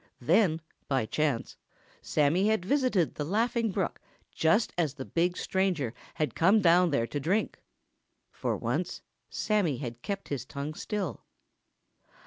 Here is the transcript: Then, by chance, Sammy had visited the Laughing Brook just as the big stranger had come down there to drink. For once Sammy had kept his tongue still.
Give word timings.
Then, 0.19 0.61
by 0.87 1.05
chance, 1.05 1.57
Sammy 2.01 2.47
had 2.47 2.65
visited 2.65 3.13
the 3.13 3.23
Laughing 3.23 3.69
Brook 3.69 4.01
just 4.31 4.73
as 4.75 4.95
the 4.95 5.05
big 5.05 5.37
stranger 5.37 5.93
had 6.15 6.33
come 6.33 6.59
down 6.59 6.89
there 6.89 7.05
to 7.05 7.19
drink. 7.19 7.61
For 8.31 8.57
once 8.57 9.03
Sammy 9.29 9.77
had 9.77 10.01
kept 10.01 10.29
his 10.29 10.43
tongue 10.43 10.73
still. 10.73 11.21